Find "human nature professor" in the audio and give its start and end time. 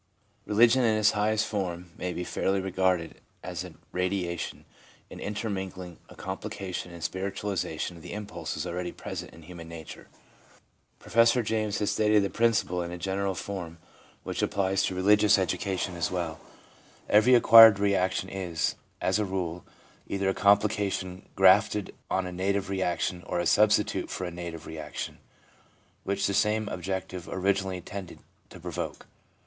9.43-11.43